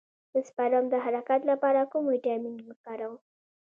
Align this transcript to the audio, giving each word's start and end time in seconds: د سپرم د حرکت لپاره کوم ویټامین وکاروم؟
د 0.33 0.35
سپرم 0.47 0.85
د 0.89 0.95
حرکت 1.05 1.41
لپاره 1.51 1.81
کوم 1.91 2.03
ویټامین 2.09 2.55
وکاروم؟ 2.67 3.15